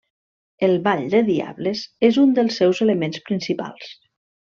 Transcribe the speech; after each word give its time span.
El 0.67 0.71
Ball 0.85 1.03
de 1.11 1.19
Diables 1.27 1.83
és 2.09 2.17
un 2.25 2.33
dels 2.39 2.57
seus 2.63 2.81
elements 2.87 3.21
principals. 3.29 3.93